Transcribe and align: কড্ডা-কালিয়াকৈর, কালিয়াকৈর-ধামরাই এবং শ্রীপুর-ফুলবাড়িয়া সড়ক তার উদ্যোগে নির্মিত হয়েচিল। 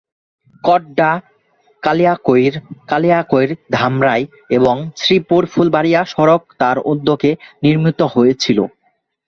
কড্ডা-কালিয়াকৈর, 0.63 2.53
কালিয়াকৈর-ধামরাই 2.87 4.23
এবং 4.49 4.75
শ্রীপুর-ফুলবাড়িয়া 4.97 6.01
সড়ক 6.05 6.41
তার 6.59 6.77
উদ্যোগে 6.91 7.31
নির্মিত 7.63 7.99
হয়েচিল। 8.13 8.59